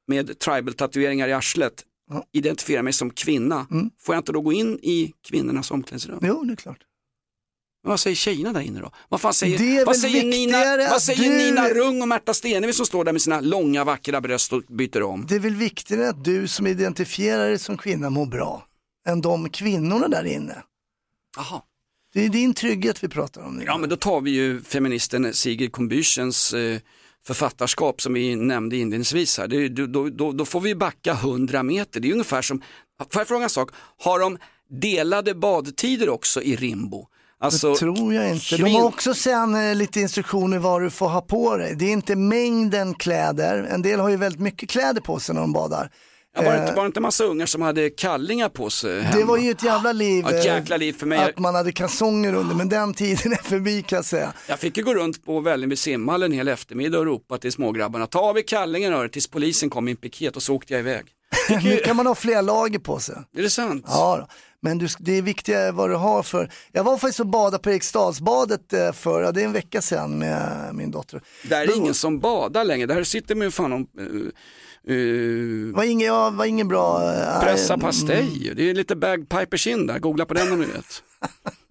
[0.06, 1.84] med tribal-tatueringar i arslet
[2.32, 3.66] identifierar mig som kvinna,
[4.00, 6.18] får jag inte då gå in i kvinnornas omklädningsrum?
[6.22, 6.78] Jo, det är klart.
[7.82, 8.90] Men vad säger tjejerna där inne då?
[9.08, 12.86] Vad, fan säger, vad säger, Nina, vad säger du- Nina Rung och Märta Stenevi som
[12.86, 15.26] står där med sina långa vackra bröst och byter om?
[15.28, 18.66] Det är väl viktigare att du som identifierar dig som kvinna mår bra
[19.08, 20.62] än de kvinnorna där inne.
[21.36, 21.62] Jaha.
[22.12, 23.64] Det är din trygghet vi pratar om nu.
[23.64, 26.80] Ja men då tar vi ju feministen Sigrid Combüchens eh,
[27.26, 29.48] författarskap som vi nämnde inledningsvis här.
[29.48, 32.00] Det, då, då, då, får vi backa 100 meter.
[32.00, 32.62] Det är ungefär som,
[33.10, 34.38] får jag fråga en sak, har de
[34.80, 37.06] delade badtider också i Rimbo?
[37.38, 38.56] Alltså, det tror jag inte.
[38.56, 41.74] De har också sen eh, lite instruktioner vad du får ha på dig.
[41.76, 43.68] Det är inte mängden kläder.
[43.70, 45.90] En del har ju väldigt mycket kläder på sig när de badar.
[46.36, 49.00] Ja, var, det, inte- Eh, var det inte massa ungar som hade kallingar på sig
[49.02, 49.16] hemma?
[49.18, 50.24] det var ju ett jävla liv.
[50.28, 51.18] Ja, ett eh, jäkla liv för mig.
[51.18, 54.32] Att man hade kalsonger under, men den tiden är förbi kan jag säga.
[54.48, 57.52] Jag fick ju gå runt på Välling vid simhallen en hel eftermiddag och ropa till
[57.52, 60.72] smågrabbarna, ta av er kallingen hörru, tills polisen kom i en piket och så åkte
[60.72, 61.04] jag iväg.
[61.64, 63.14] Nu kan man ha fler lager på sig.
[63.36, 63.84] Är det sant?
[63.88, 64.26] Ja, då.
[64.66, 66.50] Men du, det är viktigare vad du har för.
[66.72, 70.18] Jag var faktiskt och badade på Eriksdalsbadet eh, för, ja, det är en vecka sedan
[70.18, 71.22] med min dotter.
[71.48, 75.84] Där är ingen som badar längre, där sitter man ju fan och uh, uh, var
[75.84, 77.14] ingen, ja, var ingen bra.
[77.14, 77.84] eh, pressa mm.
[77.84, 78.52] pastej.
[78.56, 81.02] Det är lite bagpipers in där, googla på den om du vet.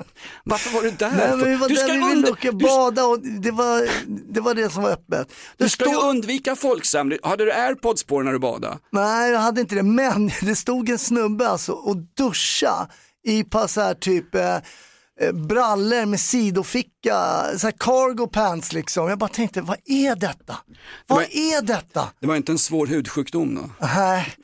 [0.47, 0.93] Varför var du?
[1.17, 3.89] Nej, men vi var du ska, under, åka du, bada och det var,
[4.33, 5.27] det var det som var öppet.
[5.57, 7.19] Det du ska ju stod, undvika folksamling.
[7.23, 8.77] Hade du airpods på dig när du badade?
[8.91, 12.87] nej, jag hade inte det, men det stod en snubbe alltså och duscha
[13.27, 14.55] i på så här typ eh,
[15.21, 19.09] eh, brallor med sidoficka, så här cargo pants liksom.
[19.09, 20.57] Jag bara tänkte, vad är detta?
[21.07, 22.09] Vad är detta?
[22.19, 23.87] Det var inte en svår hudsjukdom då?
[23.95, 24.35] Nej,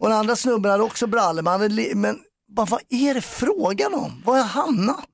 [0.00, 2.18] och den andra snubben hade också brallor, men, hade, men
[2.56, 4.22] bara, vad är det frågan om?
[4.24, 5.08] Var har jag hamnat?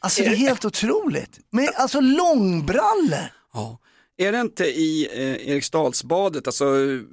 [0.00, 1.38] Alltså det är helt otroligt.
[1.50, 3.32] Men alltså långbrallor.
[3.52, 3.78] Ja.
[4.18, 6.64] Är det inte i eh, Eriksdalsbadet, alltså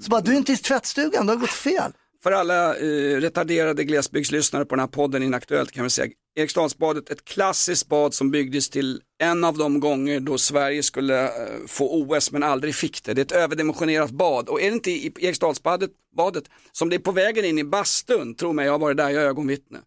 [0.02, 1.92] Så bara, du är inte i tvättstugan, du har gått fel.
[2.24, 7.26] För alla eh, retarderade glesbygdslyssnare på den här podden Inaktuellt kan vi säga Eriksdalsbadet, ett
[7.26, 11.32] klassiskt bad som byggdes till en av de gånger då Sverige skulle eh,
[11.68, 13.14] få OS men aldrig fick det.
[13.14, 17.00] Det är ett överdimensionerat bad och är det inte i Eriksdalsbadet badet, som det är
[17.00, 19.80] på vägen in i bastun, tro mig jag har varit där, jag är ögonvittne,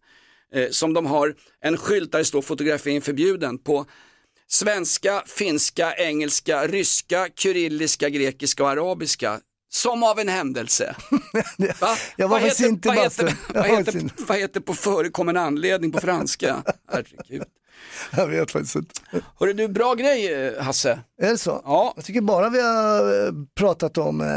[0.55, 3.85] eh, som de har en skylt där det står fotografering förbjuden på
[4.47, 9.39] svenska, finska, engelska, ryska, kyrilliska, grekiska och arabiska.
[9.73, 10.95] Som av en händelse.
[11.81, 11.97] Va?
[12.17, 15.99] Jag var Vad heter- inte vad heter, vad, heter, vad heter på förekommande anledning på
[16.01, 16.63] franska?
[16.91, 17.43] Herregud.
[18.15, 18.93] Jag vet faktiskt inte.
[19.39, 20.99] Hörru du, bra grej eh, Hasse.
[21.21, 21.61] Är det så?
[21.65, 21.93] Ja.
[21.95, 24.27] Jag tycker bara vi har eh, pratat om, eh,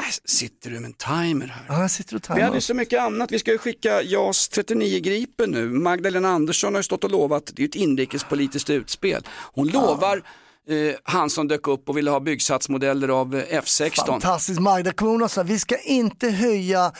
[0.00, 1.64] Äh, sitter du med en timer här?
[1.68, 2.42] ja jag sitter och Vi tajmar.
[2.44, 5.68] hade ju så mycket annat, vi ska ju skicka JAS 39 Gripen nu.
[5.68, 9.22] Magdalena Andersson har ju stått och lovat, det är ju ett inrikespolitiskt utspel.
[9.54, 10.16] Hon lovar
[10.68, 14.06] eh, han som dök upp och ville ha byggsatsmodeller av eh, F16.
[14.06, 16.92] Fantastiskt, Magda kommun sa vi ska inte höja,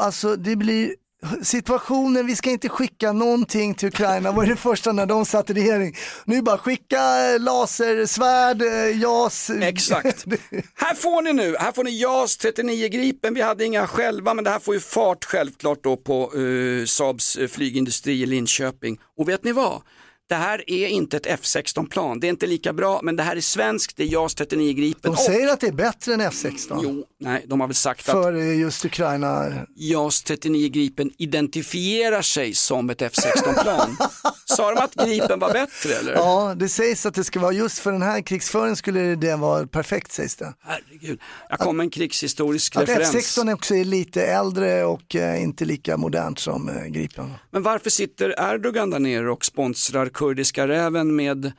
[0.00, 0.94] alltså det blir
[1.42, 5.52] situationen, vi ska inte skicka någonting till Ukraina, var det första när de satt i
[5.52, 5.96] regering.
[6.24, 9.50] Nu bara skicka eh, lasersvärd, eh, JAS.
[9.50, 10.24] Exakt.
[10.74, 14.44] här får ni nu, här får ni JAS 39 Gripen, vi hade inga själva men
[14.44, 18.98] det här får ju fart självklart då på uh, Saabs uh, flygindustri i Linköping.
[19.18, 19.82] Och vet ni vad?
[20.30, 23.40] Det här är inte ett F16-plan, det är inte lika bra, men det här är
[23.40, 25.12] svenskt, det är JAS 39 Gripen.
[25.12, 26.80] De säger att det är bättre än F16.
[26.82, 29.52] Jo, nej, de har väl sagt för att eh, just Ukraina.
[29.76, 33.96] JAS 39 Gripen identifierar sig som ett F16-plan.
[34.44, 36.12] Sa de att Gripen var bättre eller?
[36.12, 39.66] Ja, det sägs att det ska vara just för den här krigsföringen skulle det vara
[39.66, 40.54] perfekt sägs det.
[40.60, 43.14] Herregud, jag kom med en krigshistorisk Att referens.
[43.14, 47.34] F16 också är lite äldre och eh, inte lika modernt som eh, Gripen.
[47.50, 51.52] Men varför sitter Erdogan där nere och sponsrar kurdiska räven med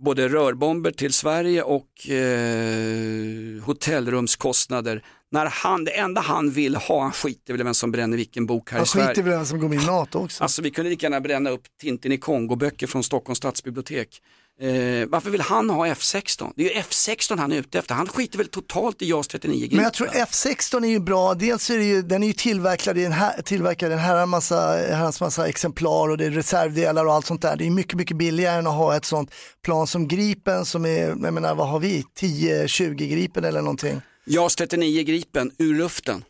[0.00, 7.12] både rörbomber till Sverige och eh, hotellrumskostnader när han, det enda han vill ha, han
[7.12, 9.08] skiter väl i vem som bränner vilken bok här Han i Sverige.
[9.08, 10.42] skiter väl i vem som går med i NATO också.
[10.42, 14.22] Alltså vi kunde lika gärna bränna upp Tintin i Kongo-böcker från Stockholms stadsbibliotek.
[14.60, 16.52] Eh, varför vill han ha F16?
[16.56, 19.60] Det är ju F16 han är ute efter, han skiter väl totalt i JAS 39
[19.60, 19.76] Gripen.
[19.76, 22.98] Men jag tror F16 är ju bra, dels är det ju, den är ju tillverkad
[22.98, 27.06] i en, här, tillverkad i en herrans massa, herrans massa exemplar och det är reservdelar
[27.06, 27.56] och allt sånt där.
[27.56, 29.34] Det är mycket, mycket billigare än att ha ett sånt
[29.64, 34.00] plan som Gripen som är, jag menar vad har vi, 10-20 Gripen eller någonting.
[34.26, 36.24] JAS 39 Gripen ur luften.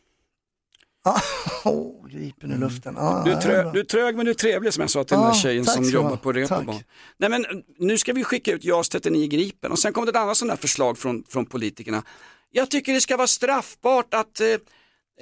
[1.71, 2.99] oh, Gripen ur luften.
[2.99, 3.73] Ah, Du är, ja, trö, bra.
[3.73, 5.85] du är trög men du är trevlig som jag sa till den där tjejen som
[5.85, 6.17] jobbar ha.
[6.17, 6.79] på Reeperbahn.
[7.17, 7.45] Nej men
[7.79, 10.51] nu ska vi skicka ut JAS 39 Gripen och sen kommer det ett annat sådant
[10.51, 12.03] här förslag från, från politikerna.
[12.51, 14.47] Jag tycker det ska vara straffbart att eh,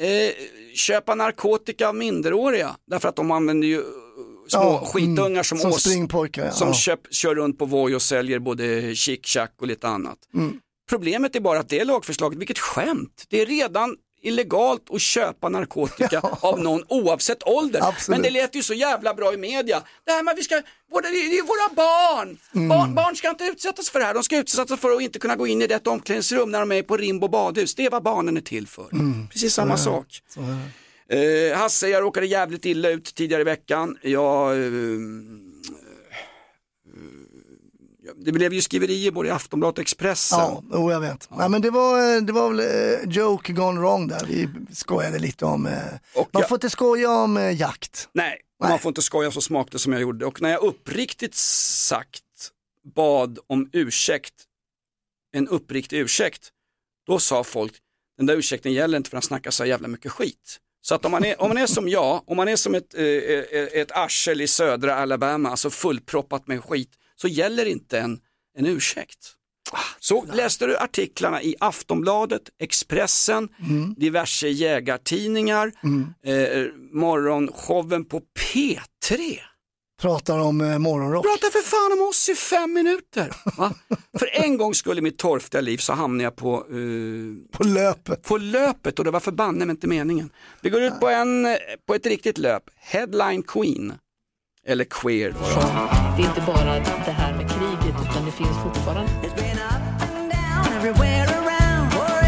[0.06, 0.32] eh,
[0.74, 3.84] köpa narkotika av minderåriga därför att de använder ju eh,
[4.48, 6.52] små Ja, skitungar mm, som, som oss springpojkar, ja.
[6.52, 10.18] som köp, kör runt på Voi och säljer både chic-chac och lite annat.
[10.34, 10.60] Mm.
[10.88, 16.20] Problemet är bara att det lagförslaget, vilket skämt, det är redan illegalt att köpa narkotika
[16.40, 17.80] av någon oavsett ålder.
[17.88, 18.08] Absolut.
[18.08, 19.82] Men det lät ju så jävla bra i media.
[20.06, 22.38] Det här med att vi ska, våra, det är ju våra barn.
[22.54, 22.68] Mm.
[22.68, 22.94] barn!
[22.94, 25.46] Barn ska inte utsättas för det här, de ska utsättas för att inte kunna gå
[25.46, 27.74] in i det omklädningsrum när de är på Rimbo badhus.
[27.74, 28.86] Det är vad barnen är till för.
[29.32, 29.74] Precis samma Mm.
[29.74, 29.82] Är det.
[29.82, 30.22] sak.
[31.52, 33.96] Eh, Hasse, jag råkade jävligt illa ut tidigare i veckan.
[34.02, 34.62] Jag, eh,
[38.24, 40.38] det blev ju skriverier både i Aftonbladet och Expressen.
[40.38, 41.28] Ja, jo, jag vet.
[41.30, 44.24] Nej, men det var, det var väl eh, joke gone wrong där.
[44.28, 45.72] Vi skojade lite om, eh,
[46.16, 48.08] man jag- får inte skoja om eh, jakt.
[48.12, 50.26] Nej, man får inte skoja så smakligt som jag gjorde.
[50.26, 52.22] Och när jag uppriktigt sagt
[52.94, 54.34] bad om ursäkt,
[55.36, 56.48] en uppriktig ursäkt,
[57.06, 57.72] då sa folk,
[58.16, 60.58] den där ursäkten gäller inte för han snackar så jävla mycket skit.
[60.82, 62.94] Så att om man är, om man är som jag, om man är som ett,
[62.94, 68.18] eh, eh, ett arsel i södra Alabama, alltså fullproppat med skit, så gäller inte en,
[68.58, 69.18] en ursäkt.
[70.00, 73.48] Så läste du artiklarna i Aftonbladet, Expressen,
[73.96, 75.72] diverse jägartidningar,
[76.24, 79.38] eh, morgonshowen på P3.
[80.00, 81.24] Pratar om eh, morgonrock.
[81.24, 83.32] Prata för fan om oss i fem minuter.
[84.18, 88.22] För en gång skulle i mitt torftiga liv så hamnade jag på, eh, på löpet.
[88.22, 90.30] På löpet och det var förbanne mig inte meningen.
[90.60, 91.56] Vi går ut på, en, eh,
[91.86, 93.92] på ett riktigt löp, Headline Queen.
[94.70, 95.30] Eller Queer.
[95.30, 95.60] Då.
[96.16, 99.10] Det är inte bara det här med kriget utan det finns fortfarande.
[100.76, 102.20] Everywhere around for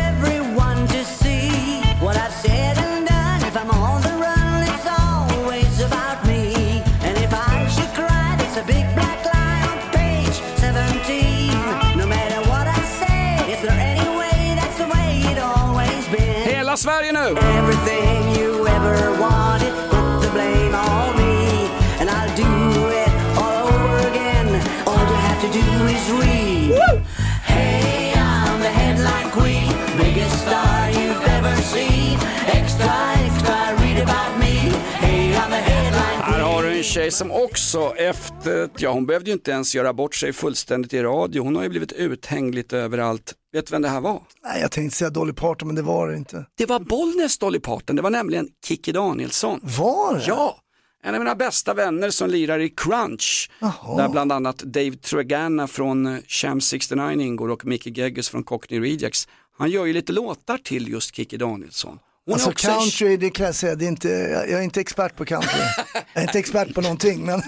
[36.83, 41.03] tjej som också efter, ja hon behövde ju inte ens göra bort sig fullständigt i
[41.03, 43.35] radio, hon har ju blivit uthängd lite överallt.
[43.53, 44.23] Vet du vem det här var?
[44.45, 46.47] Nej, jag tänkte säga Dolly Parton, men det var det inte.
[46.59, 49.61] Det var Bollnäs Dolly Parton, det var nämligen Kikki Danielsson.
[49.63, 50.25] Var det?
[50.27, 50.59] Ja,
[51.05, 53.51] en av mina bästa vänner som lirar i Crunch.
[53.97, 58.81] Där bland annat Dave Tregana från eh, Sham 69 ingår och Mickey Gegges från Cockney
[58.81, 59.29] Rejects.
[59.59, 61.99] Han gör ju lite låtar till just Kikki Danielsson.
[62.27, 64.09] Hon alltså country, det kan jag säga, det är inte,
[64.49, 65.61] jag är inte expert på country.
[65.95, 67.43] jag är inte expert på någonting, men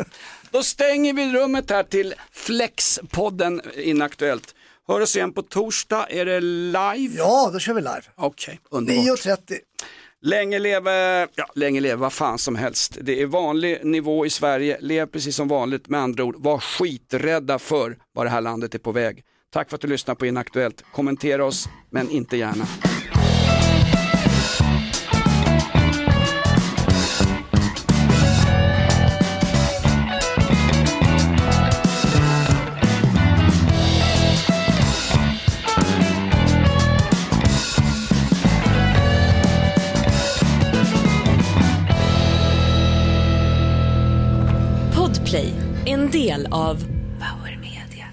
[0.50, 4.54] Då stänger vi rummet här till Flexpodden Inaktuellt.
[4.88, 7.14] Hör oss igen på torsdag, är det live?
[7.16, 8.02] Ja, då kör vi live.
[8.16, 9.04] Okej, underbart.
[9.04, 9.58] 9.30.
[10.22, 12.98] Länge leve, ja länge leve vad fan som helst.
[13.00, 16.34] Det är vanlig nivå i Sverige, lev precis som vanligt med andra ord.
[16.38, 19.22] Var skiträdda för vad det här landet är på väg.
[19.52, 20.84] Tack för att du lyssnar på Inaktuellt.
[20.92, 22.66] Kommentera oss, men inte gärna.
[46.12, 46.76] Del av
[47.18, 48.12] Power Media.